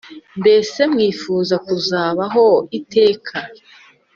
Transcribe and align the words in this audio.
Mbese 0.39 0.81
wifuza 0.93 1.55
kuzabaho 1.65 2.45
iteka 2.79 3.35